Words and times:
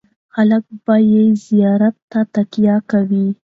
خلک 0.33 0.63
به 0.85 0.95
یې 1.11 1.23
زیارت 1.45 1.95
ته 2.11 2.19
تګ 2.33 2.53
کاوه. 2.89 3.25